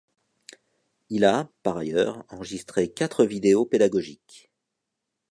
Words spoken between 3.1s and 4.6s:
vidéos pédagogiques.